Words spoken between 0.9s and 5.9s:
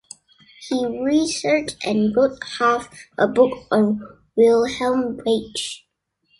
researched and wrote half a book on Wilhelm Reich.